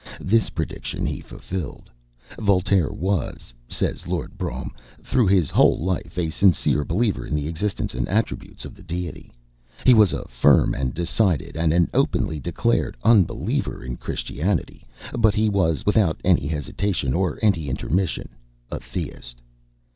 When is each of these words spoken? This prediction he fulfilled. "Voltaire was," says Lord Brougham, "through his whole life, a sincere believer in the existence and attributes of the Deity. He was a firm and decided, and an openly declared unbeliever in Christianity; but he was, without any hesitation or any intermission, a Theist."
This 0.19 0.49
prediction 0.49 1.05
he 1.05 1.19
fulfilled. 1.19 1.87
"Voltaire 2.39 2.89
was," 2.91 3.53
says 3.67 4.07
Lord 4.07 4.35
Brougham, 4.35 4.71
"through 5.03 5.27
his 5.27 5.51
whole 5.51 5.77
life, 5.77 6.17
a 6.17 6.31
sincere 6.31 6.83
believer 6.83 7.23
in 7.23 7.35
the 7.35 7.47
existence 7.47 7.93
and 7.93 8.09
attributes 8.09 8.65
of 8.65 8.73
the 8.73 8.81
Deity. 8.81 9.31
He 9.85 9.93
was 9.93 10.11
a 10.11 10.27
firm 10.27 10.73
and 10.73 10.95
decided, 10.95 11.55
and 11.55 11.71
an 11.71 11.87
openly 11.93 12.39
declared 12.39 12.97
unbeliever 13.03 13.83
in 13.83 13.95
Christianity; 13.95 14.87
but 15.15 15.35
he 15.35 15.49
was, 15.49 15.85
without 15.85 16.19
any 16.23 16.47
hesitation 16.47 17.13
or 17.13 17.37
any 17.43 17.69
intermission, 17.69 18.29
a 18.71 18.79
Theist." 18.79 19.39